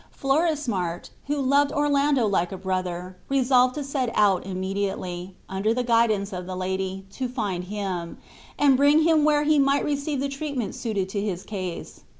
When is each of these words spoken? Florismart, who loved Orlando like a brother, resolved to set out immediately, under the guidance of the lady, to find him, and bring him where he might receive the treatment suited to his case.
Florismart, 0.19 1.11
who 1.27 1.39
loved 1.39 1.71
Orlando 1.71 2.25
like 2.25 2.51
a 2.51 2.57
brother, 2.57 3.17
resolved 3.29 3.75
to 3.75 3.83
set 3.83 4.09
out 4.15 4.43
immediately, 4.47 5.35
under 5.47 5.75
the 5.75 5.83
guidance 5.83 6.33
of 6.33 6.47
the 6.47 6.55
lady, 6.57 7.05
to 7.11 7.27
find 7.29 7.65
him, 7.65 8.17
and 8.57 8.75
bring 8.77 9.03
him 9.03 9.23
where 9.23 9.43
he 9.43 9.59
might 9.59 9.85
receive 9.85 10.19
the 10.19 10.27
treatment 10.27 10.73
suited 10.73 11.07
to 11.09 11.21
his 11.21 11.43
case. 11.43 12.01